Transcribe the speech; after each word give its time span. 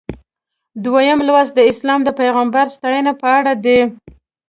دویم 0.83 1.19
لوست 1.27 1.51
د 1.55 1.59
اسلام 1.71 1.99
د 2.03 2.09
پیغمبر 2.19 2.65
ستاینه 2.75 3.13
په 3.21 3.27
اړه 3.37 3.53
دی. 3.65 3.79